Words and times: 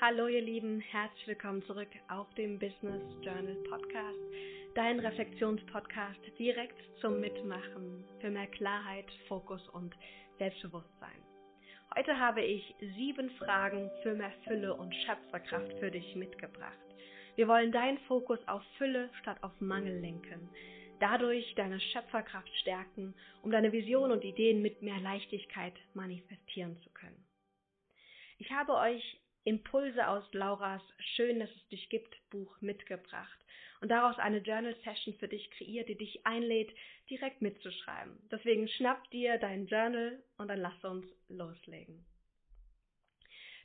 Hallo 0.00 0.28
ihr 0.28 0.42
Lieben, 0.42 0.78
herzlich 0.78 1.26
willkommen 1.26 1.60
zurück 1.64 1.88
auf 2.06 2.32
dem 2.34 2.56
Business 2.60 3.02
Journal 3.20 3.56
Podcast, 3.68 4.16
dein 4.76 5.00
Reflexionspodcast 5.00 6.20
direkt 6.38 6.78
zum 7.00 7.18
Mitmachen 7.18 8.04
für 8.20 8.30
mehr 8.30 8.46
Klarheit, 8.46 9.06
Fokus 9.26 9.60
und 9.70 9.92
Selbstbewusstsein. 10.38 11.20
Heute 11.96 12.16
habe 12.16 12.42
ich 12.42 12.76
sieben 12.94 13.28
Fragen 13.38 13.90
für 14.04 14.14
mehr 14.14 14.30
Fülle 14.44 14.72
und 14.72 14.94
Schöpferkraft 14.94 15.72
für 15.80 15.90
dich 15.90 16.14
mitgebracht. 16.14 16.78
Wir 17.34 17.48
wollen 17.48 17.72
deinen 17.72 17.98
Fokus 18.06 18.38
auf 18.46 18.62
Fülle 18.76 19.10
statt 19.20 19.42
auf 19.42 19.60
Mangel 19.60 19.98
lenken, 19.98 20.48
dadurch 21.00 21.56
deine 21.56 21.80
Schöpferkraft 21.80 22.54
stärken, 22.60 23.16
um 23.42 23.50
deine 23.50 23.72
Vision 23.72 24.12
und 24.12 24.22
Ideen 24.22 24.62
mit 24.62 24.80
mehr 24.80 25.00
Leichtigkeit 25.00 25.74
manifestieren 25.94 26.80
zu 26.84 26.90
können. 26.90 27.26
Ich 28.38 28.52
habe 28.52 28.74
euch 28.76 29.18
Impulse 29.48 30.06
aus 30.06 30.24
Lauras 30.34 30.82
Schön, 31.16 31.40
dass 31.40 31.48
es 31.48 31.68
dich 31.68 31.88
gibt 31.88 32.14
Buch 32.28 32.60
mitgebracht 32.60 33.38
und 33.80 33.88
daraus 33.88 34.18
eine 34.18 34.40
Journal 34.40 34.76
Session 34.84 35.14
für 35.14 35.26
dich 35.26 35.50
kreiert, 35.52 35.88
die 35.88 35.96
dich 35.96 36.26
einlädt, 36.26 36.70
direkt 37.08 37.40
mitzuschreiben. 37.40 38.12
Deswegen 38.30 38.68
schnapp 38.68 39.10
dir 39.10 39.38
dein 39.38 39.66
Journal 39.66 40.22
und 40.36 40.48
dann 40.48 40.60
lass 40.60 40.84
uns 40.84 41.06
loslegen. 41.30 42.04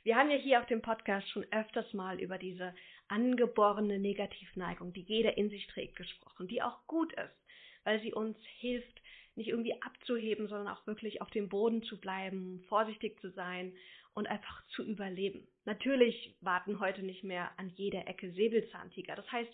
Wir 0.04 0.16
haben 0.16 0.30
ja 0.30 0.38
hier 0.38 0.60
auf 0.60 0.66
dem 0.66 0.80
Podcast 0.80 1.28
schon 1.28 1.44
öfters 1.52 1.92
mal 1.92 2.18
über 2.18 2.38
diese 2.38 2.74
angeborene 3.08 3.98
Negativneigung, 3.98 4.94
die 4.94 5.02
jeder 5.02 5.36
in 5.36 5.50
sich 5.50 5.66
trägt, 5.66 5.96
gesprochen, 5.96 6.48
die 6.48 6.62
auch 6.62 6.86
gut 6.86 7.12
ist, 7.12 7.44
weil 7.84 8.00
sie 8.00 8.14
uns 8.14 8.38
hilft, 8.58 9.02
nicht 9.36 9.48
irgendwie 9.48 9.82
abzuheben, 9.82 10.48
sondern 10.48 10.68
auch 10.68 10.86
wirklich 10.86 11.20
auf 11.20 11.28
dem 11.28 11.50
Boden 11.50 11.82
zu 11.82 12.00
bleiben, 12.00 12.64
vorsichtig 12.68 13.20
zu 13.20 13.30
sein 13.32 13.76
und 14.14 14.26
einfach 14.26 14.64
zu 14.68 14.84
überleben. 14.84 15.46
Natürlich 15.64 16.36
warten 16.40 16.80
heute 16.80 17.02
nicht 17.02 17.24
mehr 17.24 17.50
an 17.58 17.68
jeder 17.70 18.06
Ecke 18.06 18.32
Säbelzahntiger. 18.32 19.16
Das 19.16 19.30
heißt, 19.30 19.50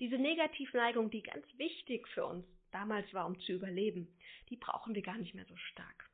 diese 0.00 0.16
Negativneigung, 0.16 1.10
die 1.10 1.22
ganz 1.22 1.46
wichtig 1.56 2.06
für 2.08 2.26
uns 2.26 2.46
damals 2.70 3.12
war, 3.14 3.26
um 3.26 3.38
zu 3.40 3.52
überleben, 3.52 4.08
die 4.50 4.56
brauchen 4.56 4.94
wir 4.94 5.02
gar 5.02 5.18
nicht 5.18 5.34
mehr 5.34 5.46
so 5.46 5.56
stark. 5.56 6.10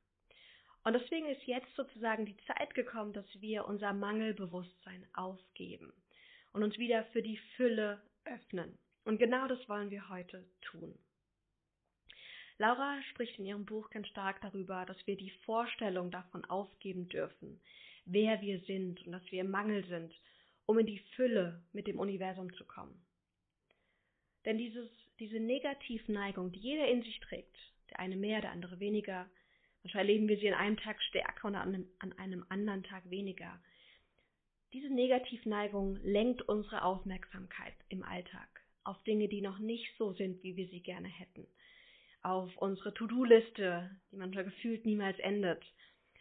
Und 0.84 0.92
deswegen 0.95 1.27
ist 1.27 1.42
jetzt 1.45 1.75
sozusagen 1.75 2.25
die 2.25 2.37
Zeit 2.47 2.75
gekommen, 2.75 3.12
dass 3.12 3.27
wir 3.41 3.67
unser 3.67 3.92
Mangelbewusstsein 3.92 5.06
aufgeben 5.15 5.92
und 6.53 6.62
uns 6.62 6.78
wieder 6.78 7.05
für 7.06 7.22
die 7.22 7.39
Fülle 7.56 8.00
öffnen. 8.25 8.78
Und 9.05 9.19
genau 9.19 9.47
das 9.48 9.69
wollen 9.69 9.91
wir 9.91 10.09
heute 10.09 10.48
tun. 10.61 10.98
Laura 12.59 13.00
spricht 13.11 13.39
in 13.39 13.47
ihrem 13.47 13.65
Buch 13.65 13.89
ganz 13.91 14.09
stark 14.09 14.41
darüber, 14.41 14.84
dass 14.84 15.06
wir 15.06 15.17
die 15.17 15.31
Vorstellung 15.44 16.11
davon 16.11 16.44
aufgeben 16.47 17.09
dürfen, 17.09 17.61
wer 18.09 18.41
wir 18.41 18.61
sind 18.61 19.05
und 19.06 19.12
dass 19.12 19.31
wir 19.31 19.41
im 19.41 19.51
Mangel 19.51 19.84
sind, 19.87 20.12
um 20.67 20.78
in 20.78 20.87
die 20.87 21.01
Fülle 21.17 21.62
mit 21.73 21.87
dem 21.87 21.98
Universum 21.98 22.53
zu 22.55 22.65
kommen. 22.65 23.03
Denn 24.45 24.59
dieses, 24.59 24.89
diese 25.19 25.41
Negativneigung, 25.41 26.53
die 26.53 26.61
jeder 26.61 26.89
in 26.89 27.03
sich 27.03 27.20
trägt, 27.20 27.56
der 27.91 28.00
eine 28.00 28.17
mehr, 28.17 28.41
der 28.41 28.53
andere 28.53 28.81
weniger, 28.81 29.28
manchmal 29.83 30.05
erleben 30.05 30.28
wir 30.28 30.39
sie 30.39 30.48
an 30.48 30.59
einem 30.59 30.77
Tag 30.77 31.03
stärker 31.03 31.48
und 31.48 31.55
an 31.55 31.75
einem, 31.75 31.89
an 31.98 32.12
einem 32.19 32.45
anderen 32.48 32.83
Tag 32.83 33.09
weniger. 33.11 33.61
Diese 34.72 34.93
Negativneigung 34.93 35.97
lenkt 36.03 36.43
unsere 36.43 36.83
Aufmerksamkeit 36.83 37.75
im 37.89 38.03
Alltag 38.03 38.48
auf 38.84 39.03
Dinge, 39.05 39.28
die 39.28 39.41
noch 39.41 39.59
nicht 39.59 39.89
so 39.98 40.12
sind, 40.12 40.43
wie 40.43 40.56
wir 40.56 40.69
sie 40.69 40.81
gerne 40.81 41.09
hätten 41.09 41.47
auf 42.22 42.56
unsere 42.56 42.93
To-Do-Liste, 42.95 43.91
die 44.11 44.17
manchmal 44.17 44.45
gefühlt 44.45 44.84
niemals 44.84 45.19
endet, 45.19 45.62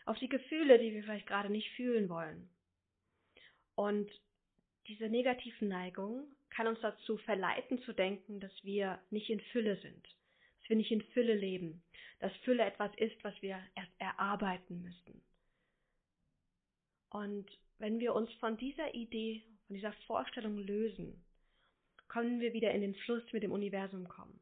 auf 0.07 0.17
die 0.19 0.29
Gefühle, 0.29 0.79
die 0.79 0.93
wir 0.93 1.03
vielleicht 1.03 1.27
gerade 1.27 1.49
nicht 1.49 1.69
fühlen 1.71 2.09
wollen. 2.09 2.49
Und 3.75 4.09
diese 4.87 5.09
negativen 5.09 5.67
Neigung 5.67 6.25
kann 6.49 6.67
uns 6.67 6.79
dazu 6.79 7.17
verleiten 7.17 7.79
zu 7.83 7.93
denken, 7.93 8.39
dass 8.39 8.51
wir 8.63 8.99
nicht 9.09 9.29
in 9.29 9.41
Fülle 9.51 9.75
sind, 9.81 10.03
dass 10.59 10.69
wir 10.69 10.77
nicht 10.77 10.91
in 10.91 11.01
Fülle 11.13 11.35
leben, 11.35 11.83
dass 12.19 12.33
Fülle 12.37 12.63
etwas 12.63 12.91
ist, 12.97 13.21
was 13.23 13.39
wir 13.41 13.61
erst 13.75 13.91
erarbeiten 13.99 14.81
müssen. 14.81 15.21
Und 17.09 17.45
wenn 17.77 17.99
wir 17.99 18.15
uns 18.15 18.31
von 18.35 18.57
dieser 18.57 18.93
Idee, 18.95 19.43
von 19.67 19.75
dieser 19.75 19.93
Vorstellung 20.07 20.57
lösen, 20.57 21.23
können 22.07 22.39
wir 22.39 22.53
wieder 22.53 22.71
in 22.71 22.81
den 22.81 22.95
Fluss 22.95 23.23
mit 23.33 23.43
dem 23.43 23.51
Universum 23.51 24.07
kommen. 24.07 24.39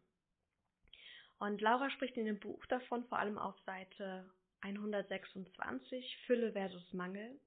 Und 1.40 1.60
Laura 1.60 1.90
spricht 1.90 2.16
in 2.18 2.26
dem 2.26 2.40
Buch 2.40 2.66
davon, 2.68 3.04
vor 3.06 3.18
allem 3.18 3.38
auf 3.38 3.60
Seite 3.66 4.30
126, 4.66 6.18
Fülle 6.26 6.52
versus 6.54 6.92
Mangel, 6.92 7.40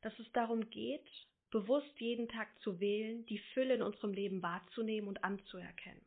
dass 0.00 0.18
es 0.18 0.30
darum 0.32 0.70
geht, 0.70 1.06
bewusst 1.50 2.00
jeden 2.00 2.26
Tag 2.28 2.48
zu 2.62 2.80
wählen, 2.80 3.26
die 3.26 3.38
Fülle 3.52 3.74
in 3.74 3.82
unserem 3.82 4.14
Leben 4.14 4.42
wahrzunehmen 4.42 5.08
und 5.08 5.22
anzuerkennen. 5.22 6.04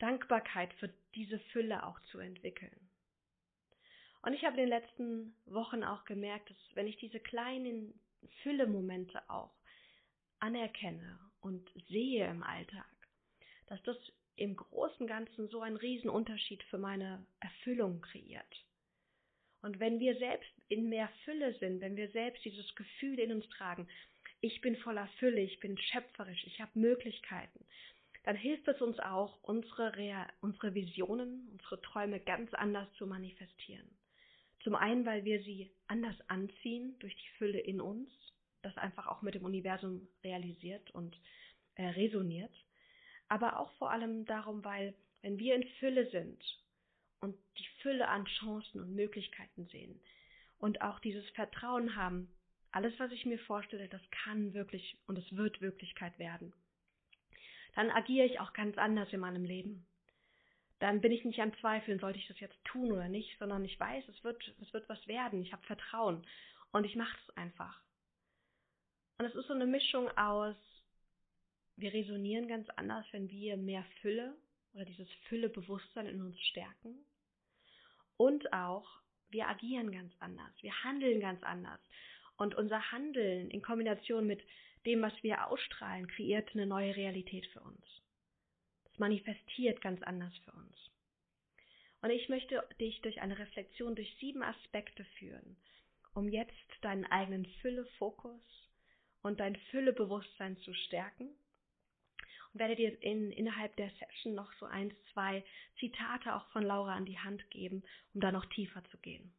Dankbarkeit 0.00 0.74
für 0.74 0.92
diese 1.14 1.38
Fülle 1.38 1.86
auch 1.86 2.00
zu 2.10 2.18
entwickeln. 2.18 2.76
Und 4.22 4.34
ich 4.34 4.44
habe 4.44 4.56
in 4.56 4.68
den 4.68 4.80
letzten 4.80 5.36
Wochen 5.46 5.84
auch 5.84 6.04
gemerkt, 6.04 6.50
dass 6.50 6.56
wenn 6.74 6.88
ich 6.88 6.96
diese 6.96 7.20
kleinen 7.20 7.94
Fülle-Momente 8.42 9.22
auch 9.30 9.54
anerkenne 10.40 11.20
und 11.40 11.70
sehe 11.88 12.28
im 12.28 12.42
Alltag, 12.42 12.90
dass 13.66 13.80
das 13.84 13.96
im 14.36 14.56
Großen 14.56 15.06
Ganzen 15.06 15.48
so 15.48 15.60
einen 15.60 15.76
Riesenunterschied 15.76 16.62
für 16.64 16.78
meine 16.78 17.24
Erfüllung 17.40 18.00
kreiert. 18.00 18.64
Und 19.64 19.80
wenn 19.80 19.98
wir 19.98 20.16
selbst 20.18 20.50
in 20.68 20.88
mehr 20.88 21.08
Fülle 21.24 21.54
sind, 21.58 21.80
wenn 21.80 21.96
wir 21.96 22.10
selbst 22.10 22.44
dieses 22.44 22.74
Gefühl 22.74 23.18
in 23.18 23.32
uns 23.32 23.48
tragen, 23.48 23.88
ich 24.40 24.60
bin 24.60 24.76
voller 24.76 25.08
Fülle, 25.18 25.40
ich 25.40 25.58
bin 25.60 25.78
schöpferisch, 25.78 26.44
ich 26.46 26.60
habe 26.60 26.78
Möglichkeiten, 26.78 27.64
dann 28.24 28.36
hilft 28.36 28.68
es 28.68 28.80
uns 28.80 28.98
auch, 29.00 29.42
unsere, 29.42 29.92
unsere 30.40 30.74
Visionen, 30.74 31.48
unsere 31.52 31.80
Träume 31.80 32.20
ganz 32.20 32.52
anders 32.54 32.88
zu 32.98 33.06
manifestieren. 33.06 33.88
Zum 34.62 34.74
einen, 34.74 35.04
weil 35.06 35.24
wir 35.24 35.42
sie 35.42 35.70
anders 35.86 36.16
anziehen 36.28 36.96
durch 37.00 37.14
die 37.16 37.38
Fülle 37.38 37.60
in 37.60 37.80
uns, 37.80 38.10
das 38.62 38.76
einfach 38.76 39.06
auch 39.06 39.22
mit 39.22 39.34
dem 39.34 39.44
Universum 39.44 40.08
realisiert 40.22 40.90
und 40.92 41.18
äh, 41.76 41.86
resoniert 41.86 42.52
aber 43.28 43.58
auch 43.58 43.72
vor 43.78 43.90
allem 43.90 44.24
darum, 44.26 44.64
weil 44.64 44.94
wenn 45.22 45.38
wir 45.38 45.54
in 45.54 45.66
Fülle 45.80 46.08
sind 46.10 46.42
und 47.20 47.36
die 47.58 47.68
Fülle 47.82 48.08
an 48.08 48.24
Chancen 48.24 48.80
und 48.80 48.94
Möglichkeiten 48.94 49.66
sehen 49.66 50.00
und 50.58 50.82
auch 50.82 51.00
dieses 51.00 51.28
Vertrauen 51.30 51.96
haben, 51.96 52.28
alles, 52.70 52.98
was 52.98 53.12
ich 53.12 53.24
mir 53.24 53.38
vorstelle, 53.38 53.88
das 53.88 54.02
kann 54.10 54.52
wirklich 54.54 54.98
und 55.06 55.16
es 55.16 55.36
wird 55.36 55.60
Wirklichkeit 55.60 56.18
werden, 56.18 56.52
dann 57.74 57.90
agiere 57.90 58.26
ich 58.26 58.40
auch 58.40 58.52
ganz 58.52 58.76
anders 58.78 59.12
in 59.12 59.20
meinem 59.20 59.44
Leben. 59.44 59.86
Dann 60.80 61.00
bin 61.00 61.12
ich 61.12 61.24
nicht 61.24 61.40
am 61.40 61.56
Zweifeln, 61.60 62.00
sollte 62.00 62.18
ich 62.18 62.26
das 62.26 62.40
jetzt 62.40 62.62
tun 62.64 62.92
oder 62.92 63.08
nicht, 63.08 63.38
sondern 63.38 63.64
ich 63.64 63.78
weiß, 63.78 64.08
es 64.08 64.24
wird, 64.24 64.42
es 64.60 64.72
wird 64.72 64.88
was 64.88 65.06
werden. 65.06 65.40
Ich 65.42 65.52
habe 65.52 65.64
Vertrauen 65.66 66.26
und 66.72 66.84
ich 66.84 66.96
mache 66.96 67.16
es 67.26 67.36
einfach. 67.36 67.80
Und 69.18 69.26
es 69.26 69.34
ist 69.34 69.46
so 69.46 69.54
eine 69.54 69.66
Mischung 69.66 70.08
aus 70.18 70.56
wir 71.76 71.92
resonieren 71.92 72.46
ganz 72.46 72.68
anders, 72.70 73.04
wenn 73.12 73.28
wir 73.30 73.56
mehr 73.56 73.84
Fülle 74.00 74.36
oder 74.74 74.84
dieses 74.84 75.08
Füllebewusstsein 75.28 76.06
in 76.06 76.20
uns 76.20 76.38
stärken. 76.40 77.03
Und 78.16 78.52
auch, 78.52 78.88
wir 79.30 79.48
agieren 79.48 79.90
ganz 79.90 80.12
anders, 80.20 80.52
wir 80.60 80.84
handeln 80.84 81.20
ganz 81.20 81.42
anders. 81.42 81.80
Und 82.36 82.54
unser 82.54 82.92
Handeln 82.92 83.50
in 83.50 83.62
Kombination 83.62 84.26
mit 84.26 84.42
dem, 84.86 85.02
was 85.02 85.12
wir 85.22 85.46
ausstrahlen, 85.46 86.06
kreiert 86.08 86.50
eine 86.52 86.66
neue 86.66 86.94
Realität 86.94 87.46
für 87.46 87.60
uns. 87.60 87.84
Es 88.92 88.98
manifestiert 88.98 89.80
ganz 89.80 90.02
anders 90.02 90.36
für 90.44 90.52
uns. 90.52 90.76
Und 92.02 92.10
ich 92.10 92.28
möchte 92.28 92.62
dich 92.80 93.00
durch 93.00 93.22
eine 93.22 93.38
Reflexion 93.38 93.94
durch 93.94 94.14
sieben 94.20 94.42
Aspekte 94.42 95.04
führen, 95.18 95.56
um 96.12 96.28
jetzt 96.28 96.54
deinen 96.82 97.06
eigenen 97.06 97.46
Füllefokus 97.62 98.42
und 99.22 99.40
dein 99.40 99.56
Füllebewusstsein 99.70 100.58
zu 100.58 100.74
stärken 100.74 101.30
werde 102.54 102.76
dir 102.76 103.02
in, 103.02 103.30
innerhalb 103.32 103.76
der 103.76 103.90
Session 103.90 104.34
noch 104.34 104.52
so 104.54 104.66
ein, 104.66 104.94
zwei 105.12 105.44
Zitate 105.78 106.34
auch 106.34 106.46
von 106.50 106.62
Laura 106.62 106.94
an 106.94 107.04
die 107.04 107.18
Hand 107.18 107.50
geben, 107.50 107.82
um 108.14 108.20
da 108.20 108.32
noch 108.32 108.46
tiefer 108.46 108.82
zu 108.84 108.98
gehen. 108.98 109.34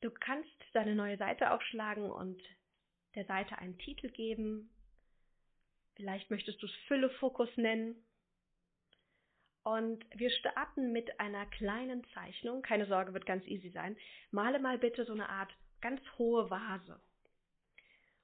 Du 0.00 0.10
kannst 0.10 0.50
deine 0.72 0.94
neue 0.94 1.18
Seite 1.18 1.52
aufschlagen 1.52 2.10
und 2.10 2.40
der 3.14 3.24
Seite 3.24 3.58
einen 3.58 3.78
Titel 3.78 4.08
geben. 4.10 4.70
Vielleicht 5.96 6.30
möchtest 6.30 6.62
du 6.62 6.66
es 6.66 6.74
Füllefokus 6.86 7.54
nennen. 7.56 7.96
Und 9.64 10.04
wir 10.14 10.30
starten 10.30 10.92
mit 10.92 11.18
einer 11.20 11.44
kleinen 11.46 12.04
Zeichnung. 12.14 12.62
Keine 12.62 12.86
Sorge, 12.86 13.12
wird 13.12 13.26
ganz 13.26 13.44
easy 13.46 13.70
sein. 13.70 13.96
Male 14.30 14.60
mal 14.60 14.78
bitte 14.78 15.04
so 15.04 15.12
eine 15.12 15.28
Art 15.28 15.52
ganz 15.80 16.00
hohe 16.16 16.48
Vase. 16.48 17.00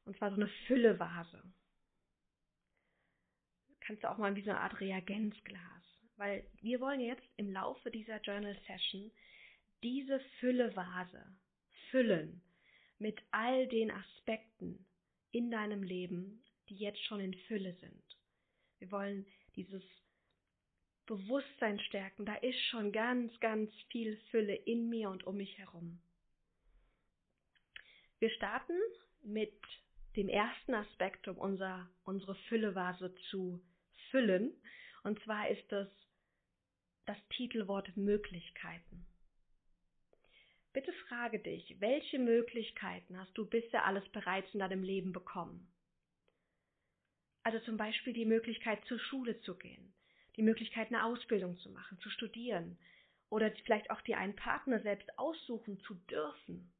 Und 0.05 0.17
zwar 0.17 0.31
so 0.31 0.37
eine 0.37 0.49
Füllevase 0.67 1.43
kannst 3.87 4.03
du 4.03 4.11
auch 4.11 4.19
mal 4.19 4.35
wie 4.37 4.43
so 4.43 4.51
eine 4.51 4.61
Art 4.61 4.81
Reagenzglas. 4.81 5.61
Weil 6.17 6.47
wir 6.61 6.81
wollen 6.81 7.01
jetzt 7.01 7.27
im 7.37 7.51
Laufe 7.51 7.91
dieser 7.91 8.21
Journal 8.21 8.57
Session 8.67 9.11
diese 9.83 10.21
Füllevase 10.39 11.25
füllen 11.91 12.43
mit 12.99 13.21
all 13.31 13.67
den 13.69 13.91
Aspekten 13.91 14.87
in 15.33 15.51
deinem 15.51 15.83
Leben, 15.83 16.43
die 16.69 16.77
jetzt 16.77 17.05
schon 17.05 17.21
in 17.21 17.35
Fülle 17.35 17.75
sind. 17.75 18.03
Wir 18.79 18.91
wollen 18.91 19.27
dieses 19.57 19.83
Bewusstsein 21.07 21.79
stärken. 21.81 22.25
Da 22.25 22.35
ist 22.37 22.59
schon 22.71 22.93
ganz, 22.93 23.39
ganz 23.41 23.71
viel 23.91 24.17
Fülle 24.31 24.55
in 24.55 24.89
mir 24.89 25.11
und 25.11 25.25
um 25.25 25.37
mich 25.37 25.59
herum. 25.59 26.01
Wir 28.21 28.31
starten 28.31 28.79
mit 29.23 29.61
dem 30.17 30.29
ersten 30.29 30.75
Aspekt, 30.75 31.29
um 31.29 31.37
unser, 31.37 31.91
unsere 32.05 32.35
Füllevase 32.49 33.15
zu 33.31 33.61
füllen. 34.11 34.53
Und 35.03 35.23
zwar 35.25 35.49
ist 35.49 35.71
das 35.71 35.89
das 37.07 37.17
Titelwort 37.37 37.97
Möglichkeiten. 37.97 39.07
Bitte 40.73 40.93
frage 41.07 41.39
dich, 41.39 41.77
welche 41.81 42.19
Möglichkeiten 42.19 43.19
hast 43.19 43.37
du 43.37 43.47
bisher 43.47 43.85
alles 43.85 44.09
bereits 44.09 44.53
in 44.55 44.61
deinem 44.61 44.83
Leben 44.83 45.13
bekommen? 45.13 45.69
Also 47.43 47.59
zum 47.61 47.77
Beispiel 47.77 48.13
die 48.13 48.25
Möglichkeit, 48.25 48.85
zur 48.87 48.99
Schule 48.99 49.41
zu 49.43 49.57
gehen, 49.57 49.95
die 50.37 50.43
Möglichkeit, 50.43 50.89
eine 50.89 51.05
Ausbildung 51.05 51.59
zu 51.59 51.71
machen, 51.71 52.01
zu 52.01 52.11
studieren 52.11 52.79
oder 53.29 53.53
vielleicht 53.65 53.91
auch 53.91 54.01
dir 54.01 54.19
einen 54.19 54.35
Partner 54.35 54.81
selbst 54.81 55.19
aussuchen 55.19 55.79
zu 55.81 55.95
dürfen. 55.95 56.73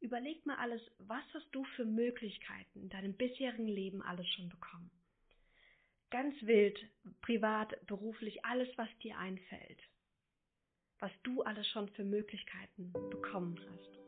Überleg 0.00 0.44
mal 0.46 0.56
alles, 0.56 0.82
was 0.98 1.24
hast 1.34 1.48
du 1.52 1.64
für 1.76 1.84
Möglichkeiten 1.84 2.82
in 2.82 2.88
deinem 2.90 3.14
bisherigen 3.14 3.68
Leben 3.68 4.02
alles 4.02 4.28
schon 4.28 4.48
bekommen? 4.48 4.90
Ganz 6.10 6.34
wild, 6.42 6.78
privat, 7.22 7.74
beruflich, 7.86 8.44
alles, 8.44 8.68
was 8.76 8.88
dir 9.02 9.16
einfällt 9.18 9.80
was 11.00 11.10
du 11.22 11.42
alles 11.42 11.66
schon 11.68 11.88
für 11.88 12.04
Möglichkeiten 12.04 12.92
bekommen 13.10 13.58
hast. 13.58 13.99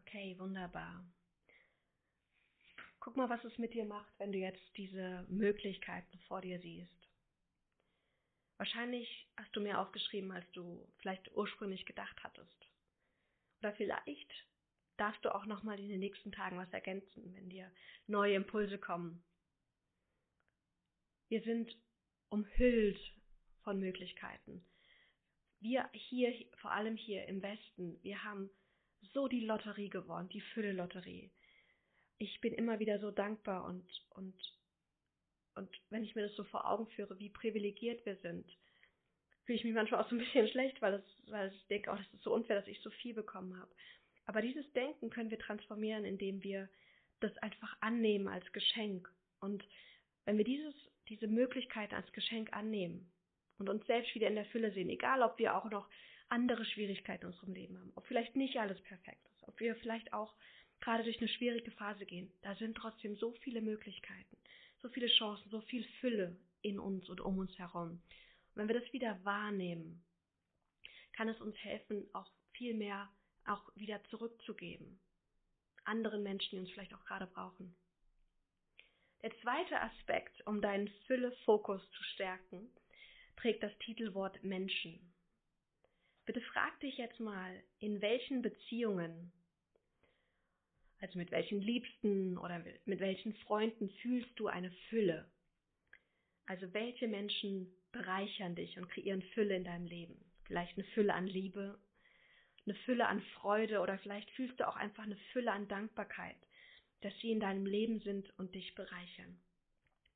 Okay, 0.00 0.36
wunderbar. 0.38 1.04
Guck 3.00 3.16
mal, 3.16 3.28
was 3.28 3.42
es 3.44 3.56
mit 3.58 3.74
dir 3.74 3.84
macht, 3.84 4.12
wenn 4.18 4.32
du 4.32 4.38
jetzt 4.38 4.76
diese 4.76 5.24
Möglichkeiten 5.28 6.18
vor 6.28 6.40
dir 6.40 6.60
siehst. 6.60 7.08
Wahrscheinlich 8.58 9.28
hast 9.36 9.54
du 9.56 9.60
mehr 9.60 9.80
aufgeschrieben, 9.80 10.32
als 10.32 10.44
du 10.52 10.86
vielleicht 10.98 11.32
ursprünglich 11.32 11.86
gedacht 11.86 12.22
hattest. 12.22 12.68
Oder 13.60 13.72
vielleicht 13.74 14.30
darfst 14.96 15.24
du 15.24 15.34
auch 15.34 15.46
nochmal 15.46 15.80
in 15.80 15.88
den 15.88 16.00
nächsten 16.00 16.32
Tagen 16.32 16.58
was 16.58 16.70
ergänzen, 16.72 17.34
wenn 17.34 17.48
dir 17.48 17.72
neue 18.06 18.34
Impulse 18.34 18.78
kommen. 18.78 19.24
Wir 21.28 21.42
sind 21.42 21.74
umhüllt 22.28 23.00
von 23.62 23.78
Möglichkeiten. 23.78 24.64
Wir 25.60 25.88
hier, 25.92 26.34
vor 26.56 26.72
allem 26.72 26.96
hier 26.96 27.26
im 27.26 27.42
Westen, 27.42 28.02
wir 28.02 28.24
haben 28.24 28.50
so 29.12 29.28
die 29.28 29.44
Lotterie 29.44 29.88
gewonnen, 29.88 30.28
die 30.28 30.40
Fülle-Lotterie. 30.40 31.30
Ich 32.18 32.40
bin 32.40 32.52
immer 32.54 32.78
wieder 32.78 32.98
so 33.00 33.10
dankbar 33.10 33.64
und, 33.64 33.84
und, 34.10 34.34
und 35.54 35.70
wenn 35.90 36.04
ich 36.04 36.14
mir 36.14 36.22
das 36.22 36.36
so 36.36 36.44
vor 36.44 36.70
Augen 36.70 36.86
führe, 36.88 37.18
wie 37.18 37.30
privilegiert 37.30 38.04
wir 38.04 38.16
sind, 38.16 38.46
fühle 39.44 39.58
ich 39.58 39.64
mich 39.64 39.74
manchmal 39.74 40.02
auch 40.02 40.08
so 40.08 40.16
ein 40.16 40.20
bisschen 40.20 40.48
schlecht, 40.48 40.80
weil, 40.82 40.92
das, 40.92 41.02
weil 41.28 41.52
ich 41.52 41.66
denke, 41.68 41.92
auch, 41.92 41.96
das 41.96 42.12
ist 42.12 42.22
so 42.22 42.34
unfair, 42.34 42.56
dass 42.56 42.68
ich 42.68 42.80
so 42.80 42.90
viel 42.90 43.14
bekommen 43.14 43.58
habe. 43.58 43.70
Aber 44.26 44.42
dieses 44.42 44.70
Denken 44.74 45.10
können 45.10 45.30
wir 45.30 45.38
transformieren, 45.38 46.04
indem 46.04 46.42
wir 46.42 46.68
das 47.20 47.36
einfach 47.38 47.76
annehmen 47.80 48.28
als 48.28 48.52
Geschenk. 48.52 49.12
Und 49.40 49.64
wenn 50.24 50.38
wir 50.38 50.44
dieses, 50.44 50.74
diese 51.08 51.26
Möglichkeit 51.26 51.92
als 51.92 52.10
Geschenk 52.12 52.52
annehmen 52.52 53.10
und 53.58 53.68
uns 53.68 53.84
selbst 53.86 54.14
wieder 54.14 54.28
in 54.28 54.36
der 54.36 54.44
Fülle 54.46 54.72
sehen, 54.72 54.88
egal 54.88 55.22
ob 55.22 55.38
wir 55.38 55.56
auch 55.56 55.68
noch 55.70 55.88
andere 56.30 56.64
Schwierigkeiten 56.64 57.26
in 57.26 57.32
unserem 57.32 57.54
Leben 57.54 57.78
haben, 57.78 57.92
ob 57.94 58.06
vielleicht 58.06 58.36
nicht 58.36 58.58
alles 58.58 58.80
perfekt 58.82 59.26
ist, 59.28 59.48
ob 59.48 59.58
wir 59.60 59.74
vielleicht 59.76 60.12
auch 60.12 60.34
gerade 60.80 61.04
durch 61.04 61.18
eine 61.18 61.28
schwierige 61.28 61.70
Phase 61.72 62.06
gehen, 62.06 62.32
da 62.42 62.54
sind 62.56 62.76
trotzdem 62.76 63.16
so 63.16 63.32
viele 63.42 63.60
Möglichkeiten, 63.60 64.36
so 64.80 64.88
viele 64.88 65.08
Chancen, 65.08 65.50
so 65.50 65.60
viel 65.62 65.84
Fülle 66.00 66.36
in 66.62 66.78
uns 66.78 67.08
und 67.08 67.20
um 67.20 67.38
uns 67.38 67.56
herum. 67.58 67.90
Und 67.90 68.56
wenn 68.56 68.68
wir 68.68 68.80
das 68.80 68.92
wieder 68.92 69.22
wahrnehmen, 69.24 70.02
kann 71.12 71.28
es 71.28 71.40
uns 71.40 71.56
helfen, 71.58 72.08
auch 72.14 72.30
viel 72.52 72.74
mehr 72.74 73.10
auch 73.46 73.70
wieder 73.74 74.02
zurückzugeben. 74.04 75.00
Anderen 75.84 76.22
Menschen, 76.22 76.50
die 76.52 76.60
uns 76.60 76.70
vielleicht 76.70 76.94
auch 76.94 77.04
gerade 77.04 77.26
brauchen. 77.26 77.74
Der 79.22 79.36
zweite 79.42 79.80
Aspekt, 79.80 80.46
um 80.46 80.62
deinen 80.62 80.88
Fülle-Fokus 81.06 81.82
zu 81.90 82.02
stärken, 82.14 82.70
trägt 83.36 83.62
das 83.62 83.76
Titelwort 83.80 84.42
Menschen. 84.42 85.12
Bitte 86.32 86.42
frag 86.42 86.78
dich 86.78 86.96
jetzt 86.96 87.18
mal, 87.18 87.60
in 87.80 88.00
welchen 88.00 88.40
Beziehungen, 88.40 89.32
also 91.00 91.18
mit 91.18 91.32
welchen 91.32 91.60
Liebsten 91.60 92.38
oder 92.38 92.64
mit 92.84 93.00
welchen 93.00 93.34
Freunden 93.34 93.90
fühlst 94.00 94.38
du 94.38 94.46
eine 94.46 94.70
Fülle? 94.90 95.28
Also 96.46 96.72
welche 96.72 97.08
Menschen 97.08 97.74
bereichern 97.90 98.54
dich 98.54 98.78
und 98.78 98.88
kreieren 98.90 99.22
Fülle 99.34 99.56
in 99.56 99.64
deinem 99.64 99.86
Leben? 99.86 100.24
Vielleicht 100.44 100.78
eine 100.78 100.86
Fülle 100.94 101.14
an 101.14 101.26
Liebe, 101.26 101.80
eine 102.64 102.76
Fülle 102.84 103.08
an 103.08 103.20
Freude 103.40 103.80
oder 103.80 103.98
vielleicht 103.98 104.30
fühlst 104.30 104.60
du 104.60 104.68
auch 104.68 104.76
einfach 104.76 105.02
eine 105.02 105.18
Fülle 105.32 105.50
an 105.50 105.66
Dankbarkeit, 105.66 106.38
dass 107.00 107.12
sie 107.18 107.32
in 107.32 107.40
deinem 107.40 107.66
Leben 107.66 107.98
sind 108.02 108.32
und 108.38 108.54
dich 108.54 108.76
bereichern. 108.76 109.40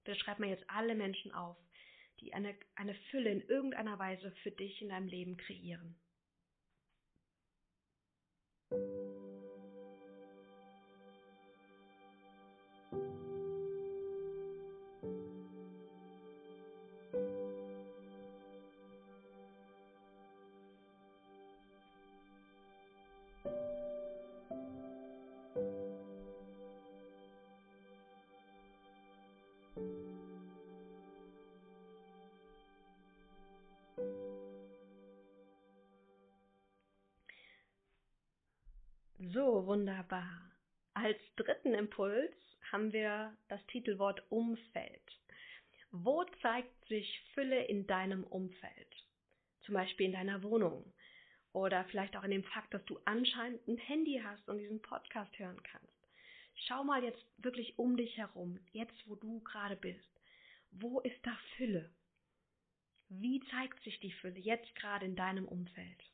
Bitte 0.05 0.21
schreib 0.21 0.39
mir 0.39 0.51
jetzt 0.51 0.71
alle 0.71 0.95
Menschen 0.95 1.33
auf, 1.35 1.57
die 2.21 2.33
eine, 2.35 2.55
eine 2.75 2.95
Fülle 3.11 3.31
in 3.31 3.43
irgendeiner 3.49 3.99
Weise 3.99 4.31
für 4.43 4.51
dich 4.51 4.81
in 4.83 4.89
deinem 4.91 5.09
Leben 5.09 5.37
kreieren. 5.37 5.97
So, 39.35 39.67
wunderbar. 39.67 40.53
Als 40.93 41.19
dritten 41.35 41.75
Impuls 41.75 42.33
haben 42.71 42.93
wir 42.93 43.37
das 43.49 43.67
Titelwort 43.67 44.23
Umfeld. 44.31 45.03
Wo 45.91 46.23
zeigt 46.41 46.87
sich 46.87 47.21
Fülle 47.35 47.65
in 47.65 47.85
deinem 47.89 48.23
Umfeld? 48.23 48.95
Zum 49.63 49.75
Beispiel 49.75 50.07
in 50.07 50.13
deiner 50.13 50.45
Wohnung 50.45 50.85
oder 51.53 51.85
vielleicht 51.87 52.17
auch 52.17 52.23
in 52.23 52.31
dem 52.31 52.45
Fakt, 52.45 52.73
dass 52.75 52.85
du 52.85 53.01
anscheinend 53.07 53.67
ein 53.67 53.77
Handy 53.77 54.23
hast 54.23 54.49
und 54.49 54.59
diesen 54.59 54.81
Podcast 54.81 55.37
hören 55.37 55.61
kannst. 55.65 56.09
Schau 56.69 56.85
mal 56.85 57.03
jetzt 57.03 57.27
wirklich 57.39 57.77
um 57.77 57.97
dich 57.97 58.17
herum, 58.17 58.61
jetzt 58.71 59.09
wo 59.09 59.17
du 59.17 59.41
gerade 59.41 59.75
bist. 59.75 60.21
Wo 60.71 61.01
ist 61.01 61.19
da 61.27 61.37
Fülle? 61.57 61.93
Wie 63.09 63.43
zeigt 63.51 63.83
sich 63.83 63.99
die 63.99 64.13
Fülle 64.13 64.39
jetzt 64.39 64.73
gerade 64.77 65.07
in 65.07 65.17
deinem 65.17 65.49
Umfeld? 65.49 66.14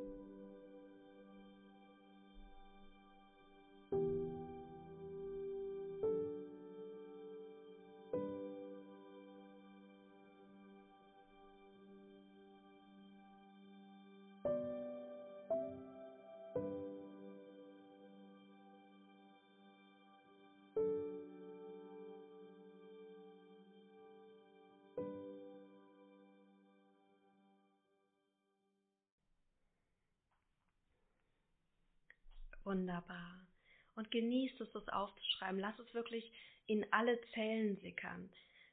Wunderbar. 32.63 33.47
Und 33.95 34.11
genießt 34.11 34.61
es, 34.61 34.71
das 34.71 34.87
aufzuschreiben. 34.89 35.59
Lass 35.59 35.77
es 35.79 35.93
wirklich 35.93 36.31
in 36.67 36.85
alle 36.91 37.19
Zellen 37.33 37.77
sickern. 37.81 38.29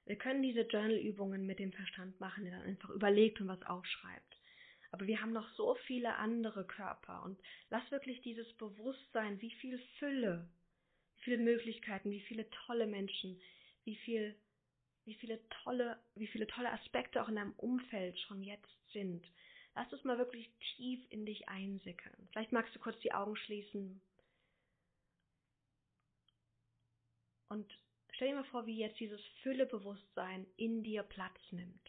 Wir 0.07 0.17
können 0.17 0.43
diese 0.43 0.63
Journal-Übungen 0.63 1.47
mit 1.47 1.59
dem 1.59 1.73
Verstand 1.73 2.19
machen, 2.21 2.45
der 2.45 2.59
dann 2.59 2.67
einfach 2.67 2.91
überlegt 2.91 3.41
und 3.41 3.49
was 3.49 3.63
aufschreibt. 3.65 4.39
Aber 4.91 5.07
wir 5.07 5.21
haben 5.21 5.33
noch 5.33 5.49
so 5.51 5.75
viele 5.87 6.17
andere 6.17 6.67
Körper 6.67 7.23
und 7.25 7.39
lass 7.69 7.91
wirklich 7.91 8.23
dieses 8.23 8.51
Bewusstsein, 8.55 9.41
wie 9.43 9.51
viel 9.51 9.79
Fülle, 9.99 10.49
wie 11.17 11.23
viele 11.25 11.39
Möglichkeiten, 11.39 12.11
wie 12.11 12.23
viele 12.23 12.49
tolle 12.67 12.87
Menschen, 12.87 13.39
wie 13.85 13.97
viel, 13.97 14.35
wie 15.05 15.15
viele 15.15 15.47
tolle, 15.63 15.99
wie 16.15 16.27
viele 16.27 16.47
tolle 16.47 16.73
Aspekte 16.73 17.23
auch 17.23 17.29
in 17.29 17.37
deinem 17.37 17.53
Umfeld 17.59 18.19
schon 18.21 18.43
jetzt 18.43 18.93
sind. 18.93 19.27
Lass 19.79 19.93
es 19.93 20.03
mal 20.03 20.19
wirklich 20.19 20.51
tief 20.75 21.01
in 21.11 21.25
dich 21.25 21.49
einsickern. 21.49 22.29
Vielleicht 22.33 22.51
magst 22.51 22.75
du 22.75 22.81
kurz 22.81 22.99
die 22.99 23.13
Augen 23.13 23.37
schließen. 23.37 24.01
Und 27.49 27.73
stell 28.11 28.29
dir 28.29 28.35
mal 28.35 28.45
vor, 28.47 28.67
wie 28.67 28.77
jetzt 28.77 28.99
dieses 28.99 29.21
Füllebewusstsein 29.43 30.47
in 30.57 30.83
dir 30.83 31.05
Platz 31.05 31.39
nimmt 31.53 31.89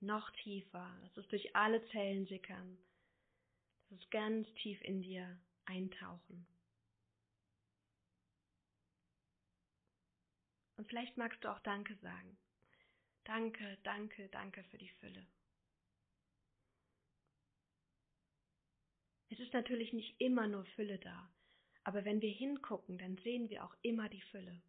noch 0.00 0.30
tiefer. 0.42 0.96
Lass 1.02 1.16
es 1.16 1.28
durch 1.28 1.56
alle 1.56 1.84
Zellen 1.88 2.24
sickern. 2.26 2.78
Lass 3.90 4.00
es 4.00 4.10
ganz 4.10 4.46
tief 4.62 4.80
in 4.82 5.02
dir 5.02 5.40
eintauchen. 5.64 6.46
Und 10.76 10.86
vielleicht 10.86 11.16
magst 11.16 11.42
du 11.42 11.48
auch 11.48 11.58
Danke 11.60 11.96
sagen. 11.96 12.38
Danke, 13.24 13.78
danke, 13.82 14.28
danke 14.28 14.62
für 14.70 14.78
die 14.78 14.88
Fülle. 15.00 15.26
Es 19.38 19.44
ist 19.44 19.52
natürlich 19.52 19.92
nicht 19.92 20.20
immer 20.20 20.48
nur 20.48 20.64
Fülle 20.74 20.98
da, 20.98 21.30
aber 21.84 22.04
wenn 22.04 22.20
wir 22.20 22.30
hingucken, 22.30 22.98
dann 22.98 23.18
sehen 23.18 23.48
wir 23.48 23.64
auch 23.64 23.76
immer 23.82 24.08
die 24.08 24.20
Fülle. 24.32 24.60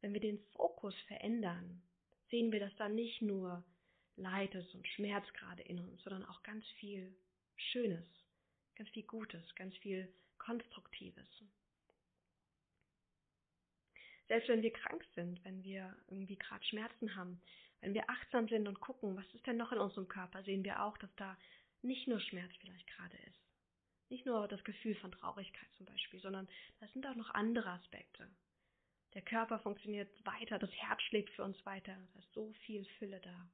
Wenn 0.00 0.14
wir 0.14 0.20
den 0.20 0.38
Fokus 0.54 0.94
verändern, 1.08 1.82
sehen 2.30 2.52
wir, 2.52 2.60
dass 2.60 2.74
da 2.76 2.88
nicht 2.88 3.20
nur 3.20 3.62
Leid 4.16 4.54
ist 4.54 4.74
und 4.74 4.88
Schmerz 4.88 5.26
gerade 5.34 5.62
in 5.62 5.78
uns, 5.78 6.02
sondern 6.04 6.24
auch 6.24 6.42
ganz 6.42 6.64
viel 6.80 7.14
Schönes, 7.56 8.06
ganz 8.76 8.88
viel 8.90 9.02
Gutes, 9.02 9.54
ganz 9.56 9.76
viel 9.76 10.10
Konstruktives. 10.38 11.28
Selbst 14.28 14.48
wenn 14.48 14.62
wir 14.62 14.72
krank 14.72 15.04
sind, 15.14 15.44
wenn 15.44 15.62
wir 15.64 15.94
irgendwie 16.08 16.36
gerade 16.36 16.64
Schmerzen 16.64 17.14
haben, 17.14 17.42
wenn 17.82 17.92
wir 17.92 18.08
achtsam 18.08 18.48
sind 18.48 18.66
und 18.66 18.80
gucken, 18.80 19.16
was 19.16 19.34
ist 19.34 19.46
denn 19.46 19.58
noch 19.58 19.72
in 19.72 19.78
unserem 19.78 20.08
Körper, 20.08 20.42
sehen 20.44 20.64
wir 20.64 20.82
auch, 20.82 20.96
dass 20.96 21.14
da 21.16 21.36
nicht 21.82 22.08
nur 22.08 22.20
Schmerz 22.20 22.52
vielleicht 22.60 22.86
gerade 22.88 23.16
ist. 23.16 23.38
Nicht 24.10 24.24
nur 24.26 24.48
das 24.48 24.62
Gefühl 24.64 24.94
von 24.96 25.12
Traurigkeit 25.12 25.68
zum 25.76 25.86
Beispiel, 25.86 26.20
sondern 26.20 26.48
da 26.80 26.88
sind 26.88 27.06
auch 27.06 27.14
noch 27.14 27.30
andere 27.30 27.70
Aspekte. 27.70 28.28
Der 29.14 29.22
Körper 29.22 29.58
funktioniert 29.60 30.08
weiter, 30.24 30.58
das 30.58 30.70
Herz 30.72 31.00
schlägt 31.02 31.30
für 31.30 31.44
uns 31.44 31.64
weiter, 31.64 31.96
da 32.12 32.20
ist 32.20 32.32
so 32.32 32.52
viel 32.64 32.84
Fülle 32.98 33.20
da. 33.20 33.50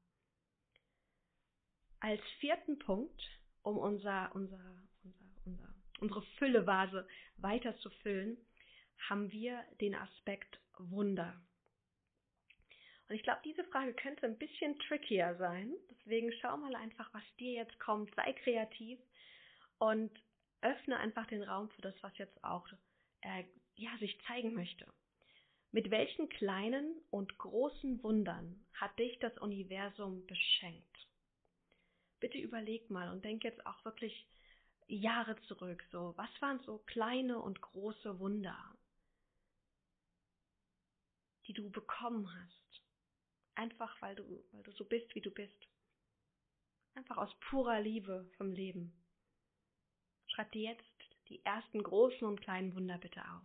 Als 2.00 2.20
vierten 2.40 2.78
Punkt, 2.78 3.22
um 3.62 3.78
unser, 3.78 4.34
unser, 4.34 4.82
unser, 5.02 5.24
unser, 5.44 5.74
unsere 6.00 6.22
Füllevase 6.38 7.08
weiter 7.36 7.76
zu 7.78 7.90
füllen, 7.90 8.36
haben 9.08 9.30
wir 9.32 9.64
den 9.80 9.94
Aspekt 9.94 10.60
Wunder. 10.78 11.40
Und 13.08 13.16
ich 13.16 13.22
glaube, 13.22 13.40
diese 13.44 13.64
Frage 13.64 13.92
könnte 13.94 14.26
ein 14.26 14.38
bisschen 14.38 14.78
trickier 14.80 15.36
sein. 15.36 15.74
Deswegen 15.90 16.32
schau 16.40 16.56
mal 16.56 16.74
einfach, 16.74 17.12
was 17.12 17.22
dir 17.38 17.52
jetzt 17.52 17.78
kommt. 17.78 18.14
Sei 18.14 18.32
kreativ 18.32 18.98
und 19.78 20.10
öffne 20.62 20.98
einfach 20.98 21.26
den 21.26 21.42
Raum 21.42 21.68
für 21.70 21.82
das, 21.82 21.94
was 22.02 22.16
jetzt 22.16 22.42
auch 22.42 22.66
äh, 23.20 23.44
ja, 23.76 23.90
sich 23.98 24.18
zeigen 24.26 24.54
möchte. 24.54 24.86
Mit 25.72 25.90
welchen 25.90 26.28
kleinen 26.28 26.96
und 27.10 27.36
großen 27.36 28.02
Wundern 28.02 28.64
hat 28.74 28.98
dich 28.98 29.18
das 29.18 29.36
Universum 29.38 30.24
beschenkt? 30.26 30.94
bitte 32.24 32.38
überleg 32.38 32.88
mal 32.88 33.10
und 33.10 33.22
denk 33.22 33.44
jetzt 33.44 33.66
auch 33.66 33.84
wirklich 33.84 34.26
Jahre 34.86 35.38
zurück. 35.42 35.84
So, 35.92 36.14
was 36.16 36.30
waren 36.40 36.58
so 36.60 36.78
kleine 36.78 37.38
und 37.38 37.60
große 37.60 38.18
Wunder, 38.18 38.56
die 41.46 41.52
du 41.52 41.68
bekommen 41.70 42.26
hast? 42.34 42.63
Einfach 43.56 44.00
weil 44.02 44.16
du, 44.16 44.44
weil 44.52 44.62
du 44.62 44.72
so 44.72 44.84
bist, 44.84 45.14
wie 45.14 45.20
du 45.20 45.30
bist. 45.30 45.68
Einfach 46.94 47.16
aus 47.16 47.34
purer 47.40 47.80
Liebe 47.80 48.28
vom 48.36 48.52
Leben. 48.52 48.92
Schreib 50.26 50.50
dir 50.52 50.72
jetzt 50.72 50.84
die 51.28 51.44
ersten 51.44 51.82
großen 51.82 52.26
und 52.26 52.40
kleinen 52.40 52.74
Wunder 52.74 52.98
bitte 52.98 53.20
auf. 53.20 53.42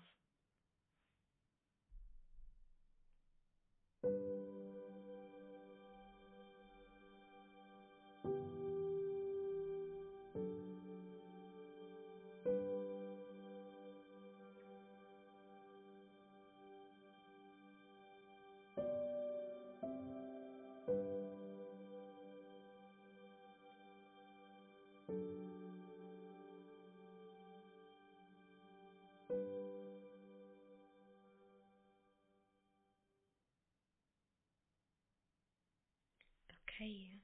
Okay. 36.79 37.21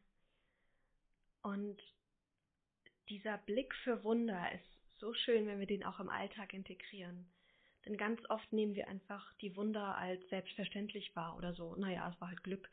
Und 1.41 1.81
dieser 3.09 3.37
Blick 3.37 3.73
für 3.83 4.03
Wunder 4.03 4.51
ist 4.51 4.99
so 4.99 5.13
schön, 5.13 5.47
wenn 5.47 5.59
wir 5.59 5.67
den 5.67 5.83
auch 5.83 5.99
im 5.99 6.09
Alltag 6.09 6.53
integrieren. 6.53 7.29
Denn 7.85 7.97
ganz 7.97 8.19
oft 8.29 8.51
nehmen 8.51 8.73
wir 8.73 8.87
einfach 8.87 9.33
die 9.41 9.55
Wunder 9.55 9.95
als 9.95 10.27
selbstverständlich 10.29 11.15
wahr 11.15 11.37
oder 11.37 11.53
so. 11.53 11.75
Naja, 11.75 12.11
es 12.11 12.19
war 12.19 12.29
halt 12.29 12.43
Glück. 12.43 12.67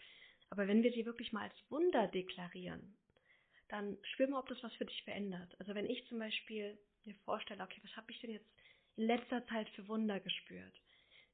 Aber 0.49 0.67
wenn 0.69 0.83
wir 0.83 0.93
sie 0.93 1.05
wirklich 1.05 1.33
mal 1.33 1.43
als 1.43 1.71
Wunder 1.71 2.09
deklarieren, 2.09 2.97
dann 3.69 3.99
spür 4.03 4.29
mal, 4.29 4.39
ob 4.39 4.49
das 4.49 4.63
was 4.63 4.75
für 4.75 4.87
dich 4.87 5.03
verändert. 5.05 5.55
Also 5.59 5.75
wenn 5.75 5.89
ich 5.89 6.07
zum 6.07 6.19
Beispiel 6.19 6.79
mir 7.05 7.15
vorstelle, 7.25 7.63
okay, 7.63 7.81
was 7.83 7.97
habe 7.97 8.11
ich 8.11 8.21
denn 8.21 8.31
jetzt 8.31 8.49
in 8.97 9.05
letzter 9.07 9.47
Zeit 9.49 9.69
für 9.71 9.87
Wunder 9.89 10.19
gespürt? 10.21 10.81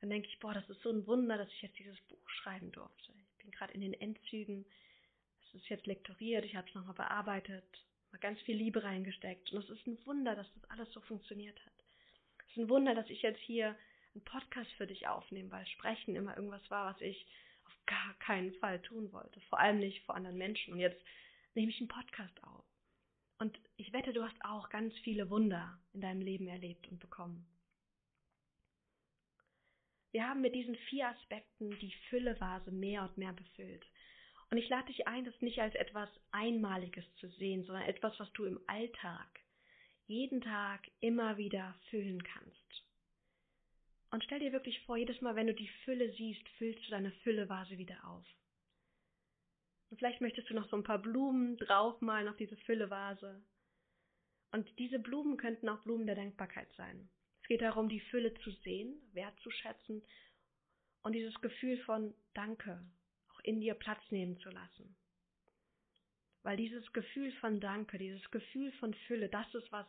Dann 0.01 0.11
denke 0.11 0.29
ich, 0.29 0.39
boah, 0.41 0.55
das 0.55 0.69
ist 0.71 0.83
so 0.83 0.91
ein 0.91 1.07
Wunder, 1.07 1.37
dass 1.37 1.53
ich 1.53 1.63
jetzt 1.63 1.79
dieses 1.79 2.01
Buch 2.03 2.31
schreiben 2.31 2.71
durfte. 2.73 3.13
Ich 3.33 3.39
bin 3.39 3.51
gerade 3.51 3.75
in 3.75 3.81
den 3.81 3.95
Endzügen 3.95 4.65
es 5.49 5.63
ist 5.63 5.69
jetzt 5.69 5.87
lektoriert, 5.87 6.45
ich 6.45 6.57
habe 6.57 6.69
es 6.69 6.75
nochmal 6.75 6.95
bearbeitet, 6.95 7.65
mal 8.13 8.19
ganz 8.19 8.41
viel 8.43 8.57
Liebe 8.57 8.83
reingesteckt. 8.83 9.53
Und 9.53 9.65
es 9.65 9.71
ist 9.71 9.87
ein 9.87 9.99
Wunder, 10.07 10.35
dass 10.35 10.47
das 10.55 10.71
alles 10.71 10.93
so 10.93 11.01
funktioniert 11.01 11.59
hat. 11.65 11.73
Es 12.41 12.51
ist 12.53 12.57
ein 12.59 12.69
Wunder, 12.69 12.95
dass 12.95 13.09
ich 13.11 13.23
jetzt 13.23 13.41
hier 13.41 13.77
einen 14.15 14.25
Podcast 14.25 14.71
für 14.73 14.87
dich 14.87 15.07
aufnehme, 15.09 15.51
weil 15.51 15.67
Sprechen 15.67 16.17
immer 16.17 16.37
irgendwas 16.37 16.69
war, 16.71 16.95
was 16.95 17.01
ich 17.01 17.27
auf 17.65 17.73
gar 17.87 18.15
keinen 18.19 18.53
Fall 18.55 18.81
tun 18.83 19.13
wollte. 19.13 19.41
Vor 19.43 19.59
allem 19.59 19.79
nicht 19.79 20.05
vor 20.05 20.15
anderen 20.15 20.39
Menschen. 20.39 20.75
Und 20.75 20.81
jetzt 20.81 21.01
nehme 21.55 21.71
ich 21.71 21.79
einen 21.79 21.89
Podcast 21.89 22.43
auf. 22.45 22.65
Und 23.39 23.59
ich 23.77 23.93
wette, 23.93 24.13
du 24.13 24.25
hast 24.25 24.37
auch 24.45 24.69
ganz 24.69 24.95
viele 25.05 25.31
Wunder 25.31 25.79
in 25.93 26.01
deinem 26.01 26.21
Leben 26.21 26.49
erlebt 26.49 26.89
und 26.89 26.99
bekommen. 26.99 27.47
Wir 30.11 30.27
haben 30.27 30.41
mit 30.41 30.55
diesen 30.55 30.75
vier 30.75 31.09
Aspekten 31.09 31.79
die 31.79 31.93
Füllevase 32.09 32.73
mehr 32.73 33.03
und 33.03 33.19
mehr 33.19 33.33
befüllt. 33.33 33.87
Und 34.51 34.57
ich 34.59 34.69
lade 34.69 34.87
dich 34.87 35.07
ein, 35.07 35.25
das 35.25 35.41
nicht 35.41 35.61
als 35.61 35.75
etwas 35.75 36.09
Einmaliges 36.31 37.05
zu 37.17 37.29
sehen, 37.29 37.65
sondern 37.65 37.85
etwas, 37.85 38.19
was 38.19 38.33
du 38.33 38.45
im 38.45 38.61
Alltag, 38.67 39.29
jeden 40.07 40.41
Tag 40.41 40.89
immer 41.01 41.37
wieder 41.37 41.75
füllen 41.91 42.23
kannst. 42.23 42.85
Und 44.11 44.25
stell 44.25 44.41
dir 44.41 44.53
wirklich 44.53 44.81
vor, 44.81 44.97
jedes 44.97 45.21
Mal, 45.21 45.37
wenn 45.37 45.49
du 45.49 45.55
die 45.55 45.69
Fülle 45.85 46.11
siehst, 46.13 46.49
füllst 46.57 46.87
du 46.87 46.91
deine 46.91 47.13
Füllevase 47.23 47.77
wieder 47.77 48.03
auf. 48.07 48.25
Und 49.91 49.99
vielleicht 49.99 50.23
möchtest 50.23 50.49
du 50.49 50.55
noch 50.55 50.69
so 50.71 50.77
ein 50.77 50.83
paar 50.83 51.01
Blumen 51.01 51.59
draufmalen 51.59 52.29
auf 52.29 52.37
diese 52.37 52.57
Füllevase. 52.57 53.43
Und 54.53 54.67
diese 54.79 54.99
Blumen 54.99 55.37
könnten 55.37 55.69
auch 55.69 55.83
Blumen 55.83 56.07
der 56.07 56.17
Dankbarkeit 56.17 56.73
sein. 56.77 57.11
Es 57.43 57.49
geht 57.49 57.61
darum, 57.61 57.89
die 57.91 58.01
Fülle 58.01 58.33
zu 58.35 58.51
sehen, 58.51 58.95
wertzuschätzen 59.13 60.03
und 61.03 61.13
dieses 61.13 61.39
Gefühl 61.41 61.79
von 61.85 62.15
Danke, 62.33 62.83
in 63.49 63.61
dir 63.61 63.75
Platz 63.75 64.03
nehmen 64.11 64.39
zu 64.41 64.51
lassen. 64.51 64.95
Weil 66.43 66.59
dieses 66.59 66.93
Gefühl 66.93 67.33
von 67.41 67.61
Danke, 67.61 67.97
dieses 67.97 68.31
Gefühl 68.31 68.71
von 68.73 68.93
Fülle, 69.07 69.31
das 69.31 69.53
ist, 69.55 69.73
was 69.73 69.87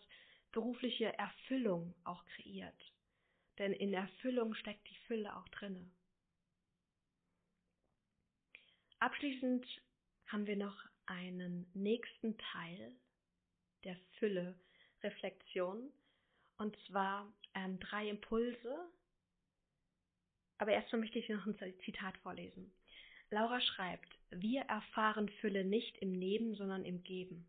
berufliche 0.54 1.14
Erfüllung 1.18 1.94
auch 2.06 2.26
kreiert. 2.26 2.82
Denn 3.58 3.74
in 3.74 3.94
Erfüllung 3.94 4.56
steckt 4.56 4.90
die 4.90 4.98
Fülle 5.08 5.36
auch 5.36 5.48
drinne. 5.50 5.92
Abschließend 9.00 9.66
haben 10.28 10.48
wir 10.48 10.56
noch 10.56 10.78
einen 11.06 11.70
nächsten 11.74 12.38
Teil 12.38 12.96
der 13.84 13.98
Fülle 14.20 14.58
Reflexion 15.04 15.92
Und 16.58 16.78
zwar 16.88 17.32
ähm, 17.56 17.78
drei 17.80 18.08
Impulse. 18.10 18.90
Aber 20.58 20.72
erstmal 20.72 21.02
möchte 21.02 21.20
ich 21.20 21.28
noch 21.30 21.46
ein 21.46 21.80
Zitat 21.86 22.18
vorlesen. 22.20 22.72
Laura 23.32 23.62
schreibt, 23.62 24.10
wir 24.32 24.62
erfahren 24.62 25.30
Fülle 25.42 25.64
nicht 25.64 25.98
im 25.98 26.14
Nehmen, 26.14 26.56
sondern 26.56 26.84
im 26.84 27.04
Geben. 27.04 27.48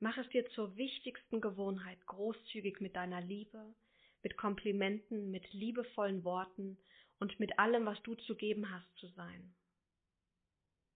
Mach 0.00 0.16
es 0.16 0.28
dir 0.30 0.48
zur 0.50 0.76
wichtigsten 0.76 1.40
Gewohnheit, 1.40 2.04
großzügig 2.06 2.80
mit 2.80 2.96
deiner 2.96 3.20
Liebe, 3.20 3.74
mit 4.22 4.36
Komplimenten, 4.36 5.30
mit 5.30 5.52
liebevollen 5.52 6.24
Worten 6.24 6.78
und 7.18 7.38
mit 7.40 7.58
allem, 7.58 7.84
was 7.84 8.02
du 8.02 8.14
zu 8.14 8.36
geben 8.36 8.70
hast, 8.70 8.96
zu 8.96 9.08
sein. 9.08 9.54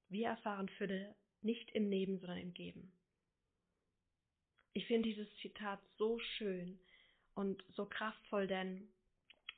Wir 0.08 0.28
erfahren 0.28 0.68
Fülle 0.70 1.14
nicht 1.42 1.70
im 1.72 1.88
Nehmen, 1.88 2.18
sondern 2.18 2.38
im 2.38 2.54
Geben. 2.54 2.92
Ich 4.72 4.86
finde 4.86 5.08
dieses 5.08 5.28
Zitat 5.36 5.80
so 5.98 6.18
schön 6.18 6.80
und 7.34 7.62
so 7.74 7.84
kraftvoll, 7.84 8.46
denn 8.46 8.88